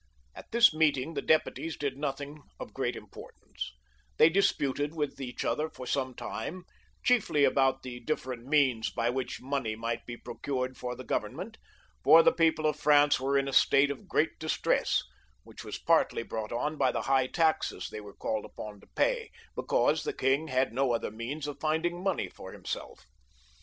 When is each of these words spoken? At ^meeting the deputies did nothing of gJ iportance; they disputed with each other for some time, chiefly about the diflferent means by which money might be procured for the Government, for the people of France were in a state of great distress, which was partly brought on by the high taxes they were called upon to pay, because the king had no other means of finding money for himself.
At 0.33 0.49
^meeting 0.51 1.13
the 1.13 1.21
deputies 1.21 1.77
did 1.77 1.95
nothing 1.95 2.41
of 2.59 2.73
gJ 2.73 2.95
iportance; 2.95 3.65
they 4.17 4.29
disputed 4.31 4.95
with 4.95 5.21
each 5.21 5.45
other 5.45 5.69
for 5.69 5.85
some 5.85 6.15
time, 6.15 6.63
chiefly 7.03 7.43
about 7.43 7.83
the 7.83 8.03
diflferent 8.03 8.45
means 8.45 8.89
by 8.89 9.11
which 9.11 9.41
money 9.43 9.75
might 9.75 10.03
be 10.07 10.17
procured 10.17 10.75
for 10.75 10.95
the 10.95 11.03
Government, 11.03 11.59
for 12.03 12.23
the 12.23 12.31
people 12.31 12.65
of 12.65 12.79
France 12.79 13.19
were 13.19 13.37
in 13.37 13.47
a 13.47 13.53
state 13.53 13.91
of 13.91 14.07
great 14.07 14.39
distress, 14.39 15.03
which 15.43 15.63
was 15.63 15.77
partly 15.77 16.23
brought 16.23 16.51
on 16.51 16.77
by 16.77 16.91
the 16.91 17.03
high 17.03 17.27
taxes 17.27 17.87
they 17.91 18.01
were 18.01 18.15
called 18.15 18.43
upon 18.45 18.79
to 18.79 18.87
pay, 18.95 19.29
because 19.55 20.01
the 20.03 20.13
king 20.13 20.47
had 20.47 20.73
no 20.73 20.93
other 20.93 21.11
means 21.11 21.45
of 21.45 21.59
finding 21.59 22.01
money 22.03 22.27
for 22.27 22.53
himself. 22.53 23.05